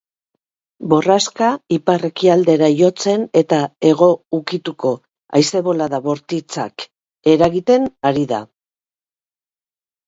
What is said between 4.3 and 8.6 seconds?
ukituko haize-bolada bortitzak eragiten ari da.